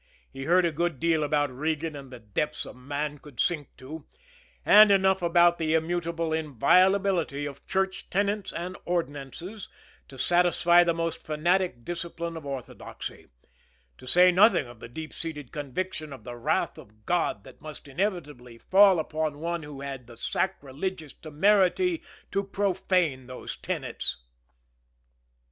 He 0.33 0.45
heard 0.45 0.65
a 0.65 0.71
good 0.71 0.99
deal 0.99 1.21
about 1.23 1.55
Regan 1.55 1.95
and 1.95 2.09
the 2.11 2.17
depths 2.17 2.65
a 2.65 2.73
man 2.73 3.19
could 3.19 3.39
sink 3.39 3.69
to, 3.77 4.07
and 4.65 4.89
enough 4.89 5.21
about 5.21 5.59
the 5.59 5.75
immutable 5.75 6.33
inviolability 6.33 7.45
of 7.45 7.63
church 7.67 8.09
tenets 8.09 8.51
and 8.51 8.75
ordinances 8.85 9.69
to 10.07 10.17
satisfy 10.17 10.83
the 10.83 10.95
most 10.95 11.21
fanatic 11.23 11.85
disciple 11.85 12.35
of 12.35 12.47
orthodoxy 12.47 13.27
to 13.99 14.07
say 14.07 14.31
nothing 14.31 14.65
of 14.65 14.79
the 14.79 14.89
deep 14.89 15.13
seated 15.13 15.51
conviction 15.51 16.11
of 16.11 16.23
the 16.23 16.35
wrath 16.35 16.79
of 16.79 17.05
God 17.05 17.43
that 17.43 17.61
must 17.61 17.87
inevitably 17.87 18.57
fall 18.57 18.97
upon 18.97 19.37
one 19.37 19.61
who 19.61 19.81
had 19.81 20.07
the 20.07 20.17
sacrilegious 20.17 21.13
temerity 21.13 22.01
to 22.31 22.41
profane 22.41 23.27
those 23.27 23.55
tenets. 23.55 24.17